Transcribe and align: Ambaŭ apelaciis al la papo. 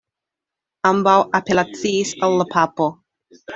Ambaŭ 0.91 1.13
apelaciis 1.41 2.17
al 2.29 2.41
la 2.43 2.51
papo. 2.57 2.91